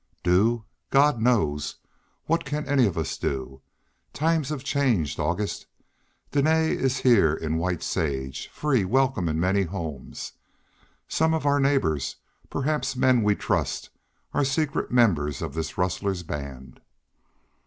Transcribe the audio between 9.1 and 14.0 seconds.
in many homes. Some of our neighbors, perhaps men we trust,